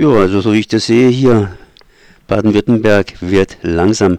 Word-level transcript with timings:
Ja, 0.00 0.08
also 0.08 0.40
so 0.40 0.54
wie 0.54 0.60
ich 0.60 0.68
das 0.68 0.86
sehe 0.86 1.10
hier, 1.10 1.58
Baden-Württemberg 2.26 3.20
wird 3.20 3.58
langsam 3.60 4.16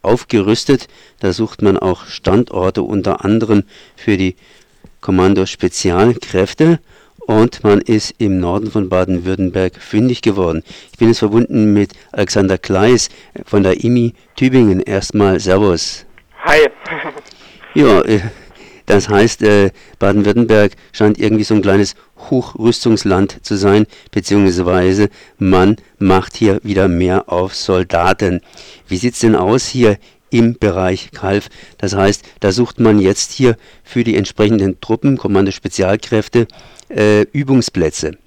aufgerüstet. 0.00 0.86
Da 1.18 1.32
sucht 1.32 1.62
man 1.62 1.76
auch 1.76 2.06
Standorte 2.06 2.84
unter 2.84 3.24
anderem 3.24 3.64
für 3.96 4.16
die 4.16 4.36
Kommando 5.00 5.44
Spezialkräfte 5.44 6.78
und 7.18 7.64
man 7.64 7.80
ist 7.80 8.14
im 8.18 8.38
Norden 8.38 8.70
von 8.70 8.88
Baden-Württemberg 8.88 9.74
fündig 9.82 10.22
geworden. 10.22 10.62
Ich 10.92 10.98
bin 10.98 11.08
jetzt 11.08 11.18
verbunden 11.18 11.72
mit 11.72 11.94
Alexander 12.12 12.56
Kleis 12.56 13.08
von 13.44 13.64
der 13.64 13.82
IMI 13.82 14.14
Tübingen. 14.36 14.78
Erstmal 14.78 15.40
Servus. 15.40 16.06
Hi. 16.44 16.68
ja, 17.74 18.00
äh, 18.02 18.20
das 18.86 19.08
heißt, 19.08 19.42
äh, 19.42 19.70
Baden-Württemberg 19.98 20.72
scheint 20.92 21.18
irgendwie 21.18 21.44
so 21.44 21.54
ein 21.54 21.62
kleines 21.62 21.94
Hochrüstungsland 22.30 23.44
zu 23.44 23.56
sein, 23.56 23.86
beziehungsweise 24.12 25.10
man 25.38 25.76
macht 25.98 26.36
hier 26.36 26.60
wieder 26.62 26.88
mehr 26.88 27.24
auf 27.28 27.54
Soldaten. 27.54 28.40
Wie 28.88 28.96
sieht's 28.96 29.20
denn 29.20 29.36
aus 29.36 29.66
hier 29.66 29.98
im 30.30 30.58
Bereich 30.58 31.10
Kalf? 31.12 31.48
Das 31.78 31.94
heißt, 31.94 32.24
da 32.40 32.52
sucht 32.52 32.80
man 32.80 32.98
jetzt 32.98 33.32
hier 33.32 33.56
für 33.84 34.04
die 34.04 34.16
entsprechenden 34.16 34.80
Truppen, 34.80 35.18
Kommando 35.18 35.50
Spezialkräfte, 35.50 36.46
äh, 36.88 37.22
Übungsplätze. 37.32 38.18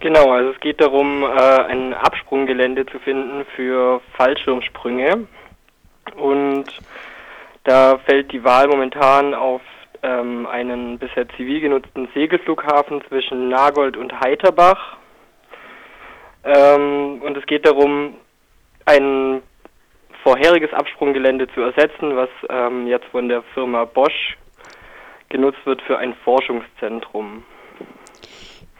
Genau, 0.00 0.32
also 0.32 0.50
es 0.50 0.60
geht 0.60 0.82
darum, 0.82 1.22
äh, 1.22 1.26
ein 1.26 1.94
Absprunggelände 1.94 2.84
zu 2.84 2.98
finden 2.98 3.46
für 3.56 4.02
Fallschirmsprünge. 4.18 5.26
Und 6.16 6.66
da 7.64 7.98
fällt 8.06 8.32
die 8.32 8.44
Wahl 8.44 8.68
momentan 8.68 9.34
auf 9.34 9.62
ähm, 10.02 10.46
einen 10.46 10.98
bisher 10.98 11.26
zivil 11.30 11.60
genutzten 11.60 12.08
Segelflughafen 12.14 13.02
zwischen 13.08 13.48
Nagold 13.48 13.96
und 13.96 14.12
Heiterbach. 14.20 14.98
Ähm, 16.44 17.22
und 17.22 17.36
es 17.36 17.46
geht 17.46 17.66
darum, 17.66 18.14
ein 18.84 19.42
vorheriges 20.22 20.72
Absprunggelände 20.72 21.48
zu 21.54 21.62
ersetzen, 21.62 22.16
was 22.16 22.28
ähm, 22.50 22.86
jetzt 22.86 23.06
von 23.06 23.28
der 23.28 23.42
Firma 23.54 23.86
Bosch 23.86 24.36
genutzt 25.30 25.64
wird 25.64 25.80
für 25.82 25.98
ein 25.98 26.14
Forschungszentrum. 26.22 27.42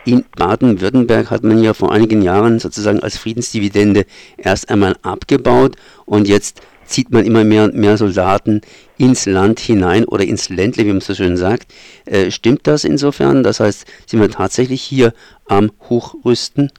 In 0.05 0.27
Baden-Württemberg 0.37 1.31
hat 1.31 1.45
man 1.45 1.63
ja 1.63 1.73
vor 1.73 1.91
einigen 1.91 2.21
Jahren 2.21 2.59
sozusagen 2.59 3.03
als 3.03 3.17
Friedensdividende 3.17 4.05
erst 4.37 4.71
einmal 4.71 4.97
abgebaut 5.03 5.77
und 6.05 6.29
jetzt 6.29 6.61
zieht 6.85 7.11
man 7.11 7.25
immer 7.25 7.45
mehr 7.45 7.65
und 7.65 7.75
mehr 7.75 7.97
Soldaten 7.97 8.61
ins 8.99 9.27
Land 9.27 9.61
hinein 9.61 10.05
oder 10.05 10.25
ins 10.25 10.49
Ländle, 10.49 10.85
wie 10.85 10.93
man 10.93 11.01
so 11.01 11.15
schön 11.15 11.37
sagt. 11.37 11.67
Äh, 12.07 12.31
stimmt 12.31 12.67
das 12.67 12.85
insofern? 12.85 13.43
Das 13.43 13.61
heißt, 13.61 14.09
sind 14.09 14.21
wir 14.21 14.31
tatsächlich 14.31 14.83
hier 14.83 15.13
am 15.49 15.71
Hochrüsten? 15.89 16.71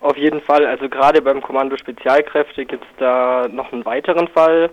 Auf 0.00 0.18
jeden 0.18 0.42
Fall. 0.42 0.66
Also 0.66 0.88
gerade 0.88 1.22
beim 1.22 1.40
Kommando 1.40 1.76
Spezialkräfte 1.78 2.66
gibt 2.66 2.84
es 2.84 2.90
da 2.98 3.48
noch 3.50 3.72
einen 3.72 3.86
weiteren 3.86 4.28
Fall. 4.28 4.70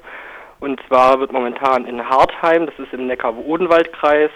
Und 0.59 0.79
zwar 0.87 1.19
wird 1.19 1.31
momentan 1.31 1.85
in 1.85 2.07
Hartheim, 2.07 2.65
das 2.65 2.77
ist 2.77 2.93
im 2.93 3.07
Neckar-Odenwald-Kreis, 3.07 4.29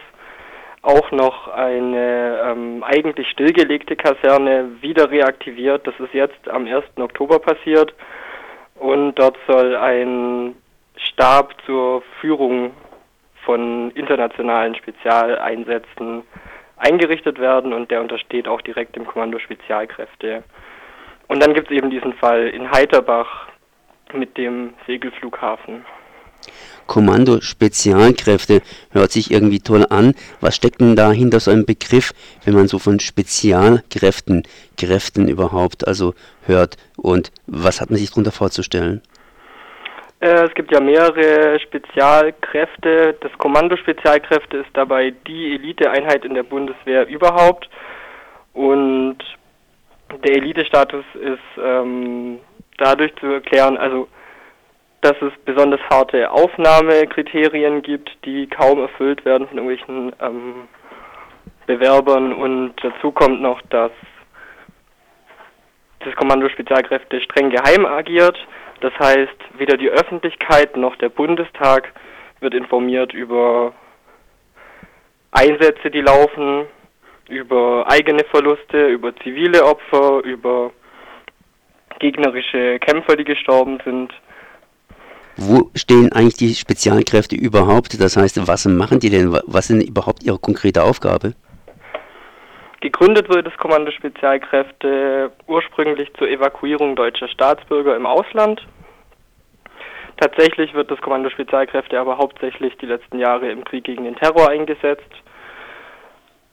auch 0.82 1.12
noch 1.12 1.50
eine 1.50 2.40
ähm, 2.46 2.84
eigentlich 2.84 3.28
stillgelegte 3.30 3.96
Kaserne 3.96 4.70
wieder 4.82 5.12
reaktiviert. 5.12 5.86
Das 5.86 5.96
ist 6.00 6.14
jetzt 6.14 6.48
am 6.48 6.66
1. 6.66 6.84
Oktober 6.98 7.40
passiert. 7.40 7.94
Und 8.76 9.16
dort 9.16 9.38
soll 9.48 9.76
ein 9.76 10.56
Stab 10.98 11.56
zur 11.66 12.04
Führung 12.20 12.72
von 13.46 13.92
internationalen 13.92 14.76
Spezialeinsätzen 14.76 16.24
eingerichtet 16.78 17.40
werden 17.40 17.74
und 17.74 17.90
der 17.92 18.02
untersteht 18.02 18.48
auch 18.48 18.62
direkt 18.62 18.96
dem 18.96 19.06
Kommando 19.06 19.40
Spezialkräfte. 19.40 20.44
Und 21.28 21.42
dann 21.42 21.54
gibt 21.54 21.72
es 21.72 21.78
eben 21.78 21.90
diesen 21.90 22.14
Fall 22.14 22.48
in 22.50 22.70
Heiterbach 22.70 23.48
mit 24.14 24.38
dem 24.38 24.74
Segelflughafen. 24.86 25.86
Kommando 26.88 27.42
Spezialkräfte 27.42 28.62
hört 28.92 29.12
sich 29.12 29.32
irgendwie 29.32 29.60
toll 29.60 29.86
an. 29.90 30.14
Was 30.42 30.56
steckt 30.56 30.82
denn 30.82 30.96
da 30.96 31.12
hinter 31.12 31.40
so 31.40 31.52
einem 31.52 31.66
Begriff, 31.66 32.14
wenn 32.44 32.54
man 32.54 32.68
so 32.68 32.80
von 32.80 33.00
Spezialkräften, 33.00 34.44
Kräften 34.78 35.28
überhaupt 35.28 35.88
also 35.88 36.14
hört? 36.46 36.78
Und 36.98 37.32
was 37.48 37.82
hat 37.82 37.90
man 37.90 37.98
sich 37.98 38.10
darunter 38.10 38.32
vorzustellen? 38.32 39.02
Äh, 40.20 40.46
es 40.46 40.54
gibt 40.54 40.72
ja 40.72 40.80
mehrere 40.80 41.60
Spezialkräfte. 41.60 43.16
Das 43.22 43.32
Kommando 43.38 43.78
Spezialkräfte 43.78 44.58
ist 44.58 44.70
dabei 44.74 45.14
die 45.28 45.56
Eliteeinheit 45.56 46.26
in 46.26 46.34
der 46.34 46.44
Bundeswehr 46.44 47.08
überhaupt. 47.08 47.70
Und 48.54 49.18
der 50.24 50.36
Elitestatus 50.38 51.06
ist 51.16 51.62
ähm, 51.62 52.40
dadurch 52.78 53.14
zu 53.20 53.28
erklären, 53.28 53.78
also 53.78 54.08
dass 55.06 55.22
es 55.22 55.34
besonders 55.46 55.80
harte 55.92 56.32
Aufnahmekriterien 56.32 57.84
gibt, 57.84 58.10
die 58.26 58.48
kaum 58.48 58.80
erfüllt 58.80 59.24
werden 59.24 59.48
von 59.48 59.58
irgendwelchen 59.60 60.16
ähm, 60.20 60.68
Bewerbern 61.68 62.34
und 62.34 62.74
dazu 62.82 63.12
kommt 63.12 63.40
noch, 63.40 63.62
dass 63.70 63.92
das 66.00 66.16
Kommando 66.16 66.50
Spezialkräfte 66.50 67.22
streng 67.22 67.52
geheim 67.52 67.86
agiert. 67.86 68.36
Das 68.82 68.94
heißt, 68.98 69.38
weder 69.60 69.78
die 69.78 69.90
Öffentlichkeit 69.90 70.76
noch 70.76 70.96
der 70.96 71.10
Bundestag 71.10 71.94
wird 72.40 72.56
informiert 72.56 73.14
über 73.14 73.74
Einsätze, 75.32 75.92
die 75.92 76.02
laufen, 76.02 76.66
über 77.30 77.86
eigene 77.88 78.24
Verluste, 78.32 78.88
über 78.88 79.16
zivile 79.18 79.66
Opfer, 79.66 80.24
über 80.24 80.72
gegnerische 82.00 82.80
Kämpfer, 82.80 83.16
die 83.16 83.24
gestorben 83.24 83.80
sind. 83.86 84.12
Wo 85.38 85.70
stehen 85.76 86.12
eigentlich 86.14 86.38
die 86.38 86.54
Spezialkräfte 86.54 87.36
überhaupt? 87.36 88.00
Das 88.02 88.16
heißt, 88.16 88.48
was 88.48 88.66
machen 88.66 89.00
die 89.00 89.10
denn? 89.10 89.34
Was 89.48 89.70
ist 89.70 89.88
überhaupt 89.88 90.24
ihre 90.24 90.40
konkrete 90.40 90.84
Aufgabe? 90.84 91.34
Gegründet 92.80 93.30
wurde 93.30 93.44
das 93.44 93.58
Kommando 93.58 93.92
Spezialkräfte 93.92 95.32
ursprünglich 95.48 96.14
zur 96.18 96.30
Evakuierung 96.30 96.96
deutscher 96.96 97.28
Staatsbürger 97.28 97.96
im 97.96 98.06
Ausland. 98.06 98.66
Tatsächlich 100.18 100.74
wird 100.74 100.90
das 100.90 101.02
Kommando 101.02 101.30
Spezialkräfte 101.30 102.00
aber 102.00 102.18
hauptsächlich 102.18 102.78
die 102.78 102.86
letzten 102.86 103.20
Jahre 103.20 103.52
im 103.52 103.66
Krieg 103.66 103.84
gegen 103.84 104.06
den 104.06 104.16
Terror 104.16 104.50
eingesetzt. 104.50 105.12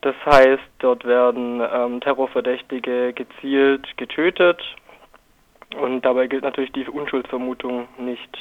Das 0.01 0.17
heißt, 0.27 0.63
dort 0.81 1.05
werden 1.05 1.63
ähm, 1.73 2.01
Terrorverdächtige 2.01 3.13
gezielt 3.13 3.87
getötet 3.97 4.61
und 5.81 6.01
dabei 6.01 6.27
gilt 6.27 6.43
natürlich 6.43 6.73
die 6.73 6.89
Unschuldsvermutung 6.89 7.87
nicht. 7.99 8.37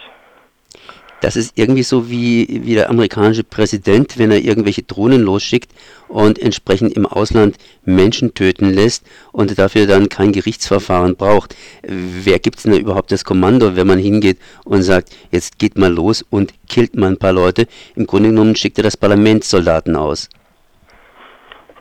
Das 1.21 1.35
ist 1.35 1.55
irgendwie 1.55 1.83
so 1.83 2.09
wie, 2.09 2.47
wie 2.65 2.73
der 2.73 2.89
amerikanische 2.89 3.43
Präsident, 3.43 4.17
wenn 4.17 4.31
er 4.31 4.39
irgendwelche 4.39 4.81
Drohnen 4.81 5.21
losschickt 5.21 5.71
und 6.07 6.39
entsprechend 6.39 6.97
im 6.97 7.05
Ausland 7.05 7.57
Menschen 7.85 8.33
töten 8.33 8.73
lässt 8.73 9.05
und 9.31 9.57
dafür 9.59 9.85
dann 9.85 10.09
kein 10.09 10.31
Gerichtsverfahren 10.31 11.15
braucht. 11.15 11.55
Wer 11.83 12.39
gibt 12.39 12.57
es 12.57 12.63
denn 12.63 12.71
da 12.71 12.79
überhaupt 12.79 13.11
das 13.11 13.23
Kommando, 13.23 13.75
wenn 13.75 13.85
man 13.85 13.99
hingeht 13.99 14.39
und 14.65 14.81
sagt, 14.81 15.15
jetzt 15.29 15.59
geht 15.59 15.77
mal 15.77 15.93
los 15.93 16.25
und 16.31 16.53
killt 16.67 16.95
mal 16.95 17.11
ein 17.11 17.19
paar 17.19 17.33
Leute? 17.33 17.67
Im 17.95 18.07
Grunde 18.07 18.29
genommen 18.29 18.55
schickt 18.55 18.79
er 18.79 18.83
das 18.83 18.97
Parlament 18.97 19.43
Soldaten 19.43 19.95
aus. 19.95 20.27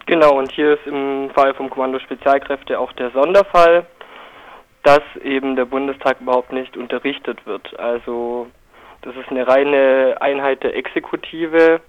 Genau, 0.05 0.39
und 0.39 0.53
hier 0.53 0.75
ist 0.75 0.87
im 0.87 1.31
Fall 1.35 1.55
vom 1.55 1.71
Kommando 1.71 1.99
Spezialkräfte 1.99 2.79
auch 2.79 2.93
der 2.93 3.11
Sonderfall, 3.13 3.87
dass 4.83 5.03
eben 5.25 5.57
der 5.57 5.65
Bundestag 5.65 6.21
überhaupt 6.21 6.53
nicht 6.53 6.77
unterrichtet 6.77 7.47
wird. 7.47 7.79
Also 7.79 8.49
das 9.03 9.17
ist 9.17 9.29
eine 9.31 9.47
reine 9.47 10.17
Einheit 10.21 10.63
der 10.63 10.77
Exekutive, 10.77 11.81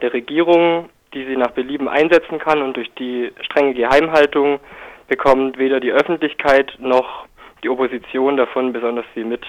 der 0.00 0.12
Regierung, 0.12 0.88
die 1.12 1.24
sie 1.24 1.36
nach 1.36 1.52
Belieben 1.52 1.88
einsetzen 1.88 2.38
kann 2.38 2.62
und 2.62 2.76
durch 2.76 2.92
die 2.94 3.32
strenge 3.42 3.74
Geheimhaltung 3.74 4.60
bekommt 5.08 5.58
weder 5.58 5.80
die 5.80 5.92
Öffentlichkeit 5.92 6.72
noch 6.78 7.26
die 7.62 7.68
Opposition 7.68 8.36
davon 8.36 8.72
besonders 8.72 9.04
viel 9.14 9.24
mit. 9.24 9.44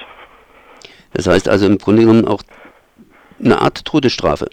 Das 1.14 1.28
heißt 1.28 1.50
also 1.50 1.66
im 1.66 1.78
Grunde 1.78 2.04
genommen 2.04 2.28
auch 2.28 2.42
eine 3.44 3.60
Art 3.62 3.86
Todesstrafe. 3.86 4.50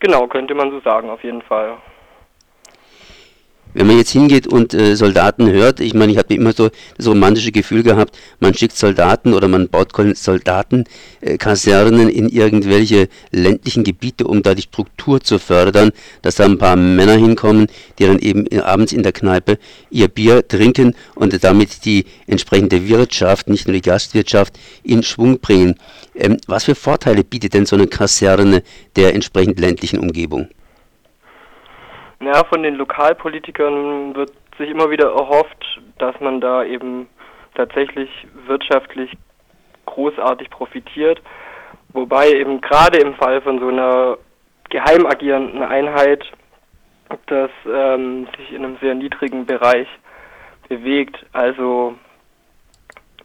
Genau, 0.00 0.26
könnte 0.26 0.54
man 0.54 0.70
so 0.70 0.80
sagen, 0.80 1.10
auf 1.10 1.22
jeden 1.24 1.42
Fall. 1.42 1.76
Wenn 3.74 3.88
man 3.88 3.98
jetzt 3.98 4.10
hingeht 4.10 4.46
und 4.46 4.72
äh, 4.72 4.94
Soldaten 4.94 5.50
hört, 5.50 5.80
ich 5.80 5.94
meine, 5.94 6.12
ich 6.12 6.18
habe 6.18 6.32
immer 6.32 6.52
so 6.52 6.70
das 6.96 7.08
romantische 7.08 7.50
Gefühl 7.50 7.82
gehabt, 7.82 8.16
man 8.38 8.54
schickt 8.54 8.76
Soldaten 8.76 9.34
oder 9.34 9.48
man 9.48 9.68
baut 9.68 9.90
Soldatenkasernen 10.14 12.08
äh, 12.08 12.12
in 12.12 12.28
irgendwelche 12.28 13.08
ländlichen 13.32 13.82
Gebiete, 13.82 14.28
um 14.28 14.42
da 14.42 14.54
die 14.54 14.62
Struktur 14.62 15.20
zu 15.20 15.40
fördern, 15.40 15.90
dass 16.22 16.36
da 16.36 16.44
ein 16.44 16.58
paar 16.58 16.76
Männer 16.76 17.16
hinkommen, 17.16 17.66
die 17.98 18.06
dann 18.06 18.20
eben 18.20 18.46
abends 18.60 18.92
in 18.92 19.02
der 19.02 19.12
Kneipe 19.12 19.58
ihr 19.90 20.06
Bier 20.06 20.46
trinken 20.46 20.94
und 21.16 21.42
damit 21.42 21.84
die 21.84 22.04
entsprechende 22.28 22.86
Wirtschaft, 22.88 23.48
nicht 23.48 23.66
nur 23.66 23.74
die 23.74 23.82
Gastwirtschaft, 23.82 24.56
in 24.84 25.02
Schwung 25.02 25.40
bringen. 25.40 25.74
Ähm, 26.14 26.36
was 26.46 26.64
für 26.64 26.76
Vorteile 26.76 27.24
bietet 27.24 27.54
denn 27.54 27.66
so 27.66 27.74
eine 27.74 27.88
Kaserne 27.88 28.62
der 28.94 29.14
entsprechend 29.14 29.58
ländlichen 29.58 29.98
Umgebung? 29.98 30.48
Ja, 32.24 32.42
von 32.44 32.62
den 32.62 32.76
Lokalpolitikern 32.76 34.14
wird 34.14 34.32
sich 34.56 34.70
immer 34.70 34.90
wieder 34.90 35.10
erhofft, 35.10 35.80
dass 35.98 36.18
man 36.20 36.40
da 36.40 36.64
eben 36.64 37.08
tatsächlich 37.54 38.08
wirtschaftlich 38.46 39.12
großartig 39.86 40.48
profitiert. 40.50 41.20
Wobei 41.92 42.32
eben 42.32 42.60
gerade 42.60 42.98
im 42.98 43.14
Fall 43.14 43.42
von 43.42 43.58
so 43.58 43.68
einer 43.68 44.16
geheim 44.70 45.06
agierenden 45.06 45.62
Einheit 45.62 46.24
das 47.26 47.50
ähm, 47.66 48.26
sich 48.36 48.52
in 48.52 48.64
einem 48.64 48.76
sehr 48.80 48.94
niedrigen 48.94 49.46
Bereich 49.46 49.86
bewegt. 50.68 51.16
Also 51.32 51.94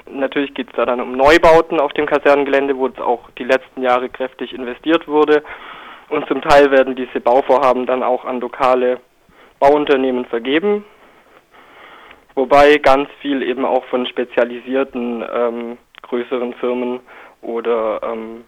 natürlich 0.09 0.53
geht 0.53 0.69
es 0.69 0.75
da 0.75 0.85
dann 0.85 1.01
um 1.01 1.13
Neubauten 1.13 1.79
auf 1.79 1.93
dem 1.93 2.05
Kasernengelände, 2.05 2.77
wo 2.77 2.87
es 2.87 2.99
auch 2.99 3.29
die 3.37 3.43
letzten 3.45 3.81
Jahre 3.81 4.09
kräftig 4.09 4.53
investiert 4.53 5.07
wurde. 5.07 5.43
Und 6.09 6.27
zum 6.27 6.41
Teil 6.41 6.71
werden 6.71 6.95
diese 6.95 7.19
Bauvorhaben 7.19 7.85
dann 7.85 8.03
auch 8.03 8.25
an 8.25 8.41
lokale 8.41 8.99
Bauunternehmen 9.59 10.25
vergeben, 10.25 10.83
wobei 12.33 12.77
ganz 12.77 13.09
viel 13.21 13.43
eben 13.43 13.65
auch 13.65 13.85
von 13.85 14.07
spezialisierten 14.07 15.23
ähm, 15.31 15.77
größeren 16.01 16.53
Firmen 16.55 17.01
oder 17.41 18.01
ähm, 18.03 18.43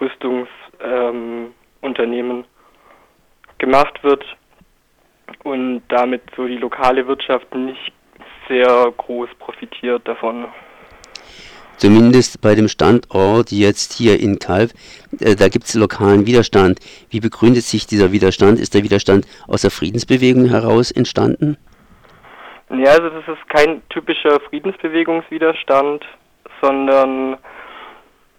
Rüstungsunternehmen 0.00 2.38
ähm, 2.38 2.44
gemacht 3.58 4.02
wird 4.02 4.24
und 5.44 5.82
damit 5.88 6.22
so 6.36 6.46
die 6.46 6.56
lokale 6.56 7.06
Wirtschaft 7.06 7.54
nicht 7.54 7.92
sehr 8.48 8.92
groß 8.96 9.28
profitiert 9.38 10.08
davon. 10.08 10.46
Zumindest 11.82 12.40
bei 12.40 12.54
dem 12.54 12.68
Standort 12.68 13.50
jetzt 13.50 13.92
hier 13.94 14.20
in 14.20 14.38
Kalb, 14.38 14.70
äh, 15.18 15.34
da 15.34 15.48
gibt 15.48 15.64
es 15.64 15.74
lokalen 15.74 16.26
Widerstand. 16.26 16.78
Wie 17.10 17.18
begründet 17.18 17.64
sich 17.64 17.88
dieser 17.88 18.12
Widerstand? 18.12 18.60
Ist 18.60 18.74
der 18.74 18.84
Widerstand 18.84 19.26
aus 19.48 19.62
der 19.62 19.72
Friedensbewegung 19.72 20.44
heraus 20.44 20.92
entstanden? 20.92 21.56
Ja, 22.70 22.92
also 22.92 23.08
das 23.08 23.26
ist 23.26 23.48
kein 23.48 23.82
typischer 23.88 24.38
Friedensbewegungswiderstand, 24.48 26.04
sondern 26.60 27.36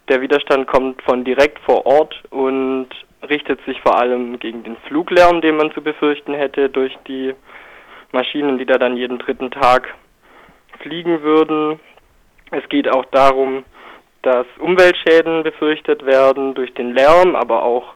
der 0.07 0.21
Widerstand 0.21 0.65
kommt 0.67 1.01
von 1.01 1.25
direkt 1.25 1.59
vor 1.65 1.85
Ort 1.85 2.15
und 2.29 2.87
richtet 3.27 3.59
sich 3.65 3.77
vor 3.81 3.99
allem 3.99 4.39
gegen 4.39 4.63
den 4.63 4.77
Fluglärm, 4.87 5.41
den 5.41 5.57
man 5.57 5.73
zu 5.73 5.81
befürchten 5.81 6.33
hätte 6.33 6.69
durch 6.69 6.97
die 7.09 7.33
Maschinen, 8.13 8.57
die 8.57 8.65
da 8.65 8.77
dann 8.77 8.95
jeden 8.95 9.19
dritten 9.19 9.51
Tag 9.51 9.93
fliegen 10.79 11.23
würden. 11.23 11.81
Es 12.53 12.69
geht 12.69 12.87
auch 12.87 13.05
darum, 13.05 13.65
dass 14.21 14.45
Umweltschäden 14.59 15.41
befürchtet 15.41 16.05
werden 16.05 16.53
durch 16.53 16.71
den 16.75 16.93
Lärm, 16.93 17.35
aber 17.35 17.63
auch 17.63 17.95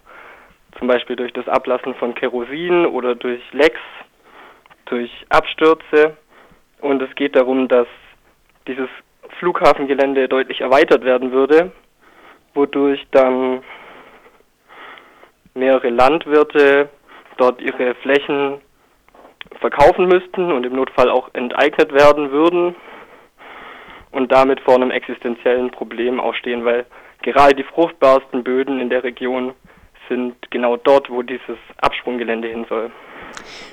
zum 0.79 0.87
Beispiel 0.87 1.15
durch 1.15 1.31
das 1.33 1.47
Ablassen 1.47 1.93
von 1.93 2.15
Kerosin 2.15 2.87
oder 2.87 3.13
durch 3.13 3.41
Lecks, 3.53 3.79
durch 4.85 5.11
Abstürze. 5.29 6.17
Und 6.81 7.03
es 7.03 7.13
geht 7.13 7.35
darum, 7.35 7.67
dass 7.67 7.85
dieses 8.67 8.89
Flughafengelände 9.37 10.27
deutlich 10.27 10.59
erweitert 10.59 11.05
werden 11.05 11.31
würde, 11.31 11.71
wodurch 12.55 13.05
dann 13.11 13.61
mehrere 15.53 15.89
Landwirte 15.89 16.89
dort 17.37 17.61
ihre 17.61 17.93
Flächen 17.93 18.59
verkaufen 19.59 20.07
müssten 20.07 20.51
und 20.51 20.65
im 20.65 20.73
Notfall 20.73 21.11
auch 21.11 21.29
enteignet 21.33 21.93
werden 21.93 22.31
würden 22.31 22.75
und 24.11 24.31
damit 24.31 24.59
vor 24.61 24.75
einem 24.75 24.91
existenziellen 24.91 25.71
Problem 25.71 26.19
auch 26.19 26.33
stehen, 26.35 26.65
weil 26.65 26.85
gerade 27.21 27.55
die 27.55 27.63
fruchtbarsten 27.63 28.43
Böden 28.43 28.79
in 28.79 28.89
der 28.89 29.03
Region 29.03 29.53
sind 30.09 30.35
genau 30.51 30.77
dort, 30.77 31.09
wo 31.09 31.21
dieses 31.21 31.57
Absprunggelände 31.77 32.47
hin 32.47 32.65
soll. 32.69 32.91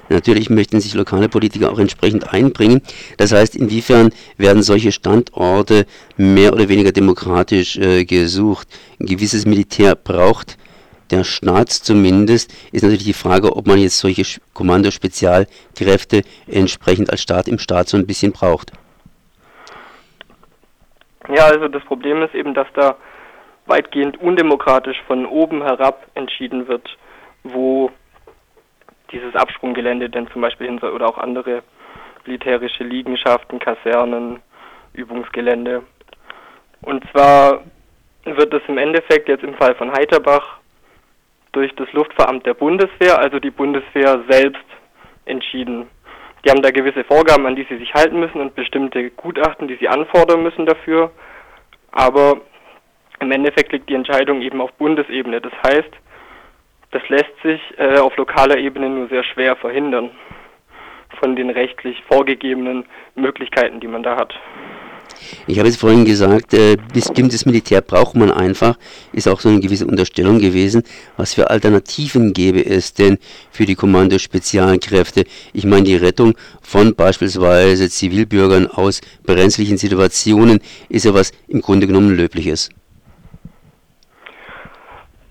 Natürlich 0.09 0.51
möchten 0.51 0.81
sich 0.81 0.95
lokale 0.95 1.29
Politiker 1.29 1.71
auch 1.73 1.79
entsprechend 1.79 2.33
einbringen. 2.33 2.83
Das 3.17 3.33
heißt, 3.33 3.57
inwiefern 3.57 4.11
werden 4.37 4.63
solche 4.63 4.93
Standorte 4.93 5.87
mehr 6.17 6.53
oder 6.53 6.69
weniger 6.69 6.93
demokratisch 6.93 7.77
äh, 7.79 8.05
gesucht? 8.05 8.69
Ein 9.01 9.07
gewisses 9.07 9.47
Militär 9.47 9.95
braucht 9.95 10.59
der 11.11 11.25
Staat 11.25 11.71
zumindest, 11.71 12.53
ist 12.73 12.83
natürlich 12.83 13.05
die 13.05 13.13
Frage, 13.13 13.55
ob 13.57 13.67
man 13.67 13.79
jetzt 13.79 13.99
solche 13.99 14.41
Kommandospezialkräfte 14.53 16.23
entsprechend 16.47 17.11
als 17.11 17.23
Staat 17.23 17.47
im 17.47 17.59
Staat 17.59 17.89
so 17.89 17.97
ein 17.97 18.07
bisschen 18.07 18.33
braucht. 18.33 18.73
Ja, 21.35 21.47
also 21.47 21.67
das 21.67 21.83
Problem 21.85 22.23
ist 22.23 22.33
eben, 22.35 22.55
dass 22.55 22.69
da 22.75 22.97
weitgehend 23.67 24.21
undemokratisch 24.21 25.03
von 25.09 25.27
oben 25.27 25.63
herab 25.63 26.07
entschieden 26.15 26.69
wird, 26.69 26.97
wo 27.43 27.91
dieses 29.11 29.35
Absprunggelände 29.35 30.09
denn 30.11 30.29
zum 30.31 30.43
Beispiel 30.43 30.69
hin 30.69 30.79
soll 30.79 30.93
oder 30.93 31.09
auch 31.09 31.19
andere 31.19 31.65
militärische 32.25 32.85
Liegenschaften, 32.85 33.59
Kasernen, 33.59 34.43
Übungsgelände. 34.93 35.83
Und 36.83 37.05
zwar 37.11 37.65
wird 38.25 38.55
es 38.55 38.63
im 38.69 38.79
Endeffekt 38.79 39.29
jetzt 39.29 39.43
im 39.43 39.55
Fall 39.55 39.75
von 39.75 39.91
Heiterbach 39.91 40.59
durch 41.51 41.75
das 41.75 41.93
Luftfahramt 41.93 42.47
der 42.47 42.55
Bundeswehr, 42.55 43.19
also 43.19 43.41
die 43.41 43.51
Bundeswehr 43.51 44.23
selbst, 44.29 44.65
entschieden. 45.25 45.89
Die 46.45 46.51
haben 46.51 46.63
da 46.63 46.71
gewisse 46.71 47.05
Vorgaben, 47.05 47.47
an 47.47 47.57
die 47.57 47.67
sie 47.69 47.79
sich 47.79 47.95
halten 47.95 48.21
müssen 48.21 48.41
und 48.41 48.55
bestimmte 48.55 49.11
Gutachten, 49.11 49.67
die 49.67 49.77
sie 49.77 49.89
anfordern 49.89 50.43
müssen 50.43 50.67
dafür. 50.67 51.11
Aber 51.91 52.41
im 53.21 53.31
Endeffekt 53.33 53.73
liegt 53.73 53.89
die 53.89 53.95
Entscheidung 53.95 54.43
eben 54.43 54.61
auf 54.61 54.73
Bundesebene. 54.75 55.41
Das 55.41 55.53
heißt, 55.67 55.91
das 56.91 57.09
lässt 57.09 57.43
sich 57.43 57.61
äh, 57.79 57.99
auf 57.99 58.17
lokaler 58.17 58.59
Ebene 58.59 58.89
nur 58.89 59.09
sehr 59.09 59.25
schwer 59.25 59.57
verhindern 59.57 60.11
von 61.19 61.35
den 61.37 61.51
rechtlich 61.51 62.03
vorgegebenen 62.09 62.85
Möglichkeiten, 63.15 63.81
die 63.81 63.89
man 63.89 64.03
da 64.03 64.17
hat. 64.17 64.35
Ich 65.47 65.59
habe 65.59 65.69
es 65.69 65.77
vorhin 65.77 66.07
gesagt, 66.07 66.55
äh, 66.55 66.77
bestimmtes 66.95 67.45
Militär 67.45 67.83
braucht 67.83 68.17
man 68.17 68.31
einfach, 68.31 68.79
ist 69.13 69.29
auch 69.29 69.41
so 69.41 69.51
eine 69.51 69.61
gewisse 69.61 69.87
Unterstellung 69.87 70.39
gewesen. 70.39 70.85
Was 71.19 71.35
für 71.35 71.51
Alternativen 71.51 72.33
gäbe 72.33 72.65
es 72.65 72.95
denn 72.95 73.19
für 73.51 73.67
die 73.67 73.75
Kommando-Spezialkräfte? 73.75 75.25
Ich 75.53 75.67
meine, 75.67 75.83
die 75.83 75.97
Rettung 75.97 76.35
von 76.63 76.95
beispielsweise 76.95 77.91
Zivilbürgern 77.91 78.69
aus 78.69 79.03
brenzlichen 79.25 79.77
Situationen 79.77 80.61
ist 80.89 81.05
ja 81.05 81.13
was 81.13 81.33
im 81.47 81.61
Grunde 81.61 81.87
genommen 81.87 82.17
Löbliches. 82.17 82.71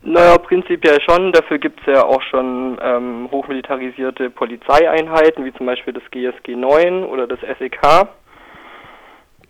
Naja, 0.04 0.38
prinzipiell 0.38 1.00
schon. 1.10 1.32
Dafür 1.32 1.58
gibt 1.58 1.80
es 1.80 1.88
ja 1.88 2.04
auch 2.04 2.22
schon 2.22 2.78
ähm, 2.84 3.30
hochmilitarisierte 3.32 4.30
Polizeieinheiten, 4.30 5.44
wie 5.44 5.54
zum 5.54 5.66
Beispiel 5.66 5.94
das 5.94 6.04
GSG 6.12 6.56
9 6.56 7.04
oder 7.04 7.26
das 7.26 7.40
SEK. 7.58 7.80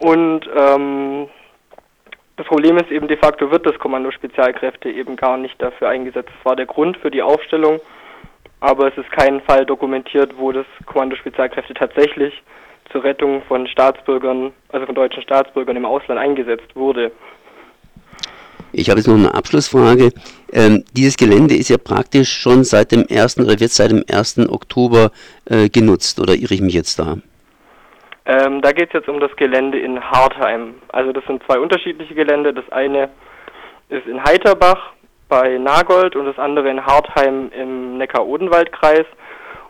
Und 0.03 0.41
ähm, 0.53 1.29
das 2.35 2.45
Problem 2.47 2.75
ist 2.77 2.91
eben 2.91 3.07
de 3.07 3.15
facto 3.15 3.49
wird 3.51 3.65
das 3.65 3.79
Kommando 3.79 4.11
Spezialkräfte 4.11 4.89
eben 4.89 5.15
gar 5.15 5.37
nicht 5.37 5.61
dafür 5.61 5.87
eingesetzt. 5.87 6.29
Das 6.35 6.45
war 6.45 6.57
der 6.57 6.65
Grund 6.65 6.97
für 6.97 7.09
die 7.09 7.21
Aufstellung, 7.21 7.79
aber 8.59 8.89
es 8.89 8.97
ist 8.97 9.09
kein 9.11 9.39
Fall 9.39 9.65
dokumentiert, 9.65 10.33
wo 10.37 10.51
das 10.51 10.65
Kommando 10.87 11.15
Spezialkräfte 11.15 11.73
tatsächlich 11.73 12.33
zur 12.91 13.05
Rettung 13.05 13.43
von 13.43 13.65
Staatsbürgern, 13.65 14.51
also 14.73 14.85
von 14.85 14.95
deutschen 14.95 15.23
Staatsbürgern 15.23 15.77
im 15.77 15.85
Ausland 15.85 16.19
eingesetzt 16.19 16.75
wurde. 16.75 17.13
Ich 18.73 18.89
habe 18.89 18.99
jetzt 18.99 19.07
noch 19.07 19.15
eine 19.15 19.33
Abschlussfrage. 19.33 20.09
Ähm, 20.51 20.83
dieses 20.91 21.15
Gelände 21.15 21.55
ist 21.55 21.69
ja 21.69 21.77
praktisch 21.77 22.29
schon 22.29 22.65
seit 22.65 22.91
dem 22.91 23.05
1. 23.09 23.37
oder 23.37 23.57
wird 23.57 23.71
seit 23.71 23.91
dem 23.91 24.03
1. 24.11 24.49
Oktober 24.49 25.11
äh, 25.45 25.69
genutzt, 25.69 26.19
oder 26.19 26.35
irre 26.35 26.55
ich 26.55 26.61
mich 26.61 26.73
jetzt 26.73 26.99
da? 26.99 27.19
Ähm, 28.25 28.61
da 28.61 28.71
geht 28.71 28.87
es 28.89 28.93
jetzt 28.93 29.09
um 29.09 29.19
das 29.19 29.35
Gelände 29.35 29.79
in 29.79 29.99
Hartheim. 29.99 30.75
Also 30.89 31.11
das 31.11 31.25
sind 31.25 31.43
zwei 31.45 31.59
unterschiedliche 31.59 32.15
Gelände. 32.15 32.53
Das 32.53 32.69
eine 32.71 33.09
ist 33.89 34.07
in 34.07 34.23
Heiterbach 34.23 34.93
bei 35.27 35.57
Nagold 35.57 36.15
und 36.15 36.25
das 36.25 36.39
andere 36.39 36.69
in 36.69 36.85
Hartheim 36.85 37.51
im 37.51 37.97
Neckar-Odenwald-Kreis. 37.97 39.05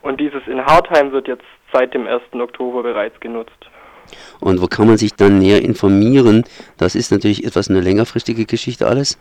Und 0.02 0.20
dieses 0.20 0.46
in 0.48 0.64
Hartheim 0.64 1.12
wird 1.12 1.28
jetzt 1.28 1.46
seit 1.72 1.94
dem 1.94 2.08
1. 2.08 2.22
Oktober 2.34 2.84
bereits 2.84 3.20
genutzt. 3.20 3.58
Und 4.40 4.62
wo 4.62 4.68
kann 4.68 4.88
man 4.88 4.98
sich 4.98 5.16
dann 5.16 5.40
näher 5.40 5.62
informieren? 5.62 6.44
Das 6.78 6.94
ist 6.94 7.12
natürlich 7.12 7.46
etwas 7.46 7.70
eine 7.70 7.82
längerfristige 7.82 8.46
Geschichte 8.46 8.86
alles. 8.86 9.18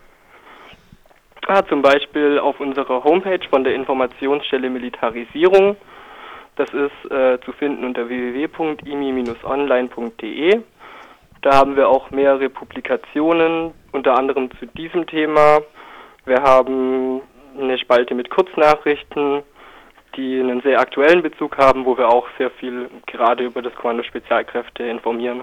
Ah, 1.47 1.63
zum 1.69 1.83
Beispiel 1.83 2.39
auf 2.39 2.61
unserer 2.61 3.03
Homepage 3.05 3.41
von 3.51 3.65
der 3.65 3.75
Informationsstelle 3.75 4.71
Militarisierung. 4.71 5.77
Das 6.57 6.69
ist 6.75 7.11
äh, 7.11 7.39
zu 7.45 7.53
finden 7.53 7.85
unter 7.85 8.09
www.imi-online.de. 8.09 10.61
Da 11.41 11.57
haben 11.57 11.77
wir 11.77 11.89
auch 11.89 12.11
mehrere 12.11 12.51
Publikationen, 12.51 13.73
unter 13.93 14.19
anderem 14.19 14.51
zu 14.59 14.67
diesem 14.67 15.07
Thema. 15.07 15.61
Wir 16.25 16.43
haben 16.43 17.23
eine 17.59 17.79
Spalte 17.79 18.15
mit 18.15 18.31
Kurznachrichten, 18.31 19.43
die 20.17 20.41
einen 20.41 20.61
sehr 20.61 20.79
aktuellen 20.79 21.23
Bezug 21.23 21.59
haben, 21.59 21.85
wo 21.85 21.97
wir 21.97 22.09
auch 22.09 22.29
sehr 22.39 22.51
viel 22.51 22.89
gerade 23.07 23.45
über 23.45 23.63
das 23.63 23.75
Kommando 23.75 24.05
Spezialkräfte 24.05 24.85
informieren. 24.85 25.43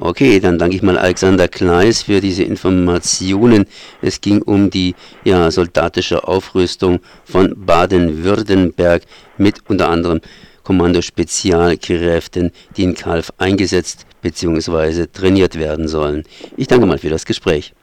Okay, 0.00 0.38
dann 0.38 0.58
danke 0.58 0.76
ich 0.76 0.82
mal 0.82 0.96
Alexander 0.96 1.48
Kleis 1.48 2.02
für 2.02 2.20
diese 2.20 2.44
Informationen. 2.44 3.66
Es 4.00 4.20
ging 4.20 4.42
um 4.42 4.70
die 4.70 4.94
ja, 5.24 5.50
soldatische 5.50 6.22
Aufrüstung 6.28 7.00
von 7.24 7.52
Baden-Württemberg 7.56 9.02
mit 9.38 9.68
unter 9.68 9.88
anderem 9.88 10.20
Kommando-Spezialkräften, 10.62 12.52
die 12.76 12.84
in 12.84 12.94
Kalf 12.94 13.32
eingesetzt 13.38 14.06
bzw. 14.22 15.06
trainiert 15.06 15.58
werden 15.58 15.88
sollen. 15.88 16.22
Ich 16.56 16.68
danke 16.68 16.86
mal 16.86 16.98
für 16.98 17.10
das 17.10 17.26
Gespräch. 17.26 17.74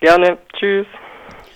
Gerne. 0.00 0.36
Tschüss. 0.58 0.86